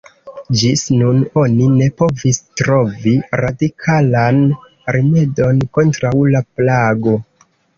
Ĝis 0.59 0.85
nun 1.01 1.19
oni 1.41 1.67
ne 1.73 1.89
povis 2.03 2.39
trovi 2.61 3.13
radikalan 3.45 4.41
rimedon 4.97 5.63
kontraŭ 5.79 6.15
la 6.37 6.43
plago. 6.59 7.19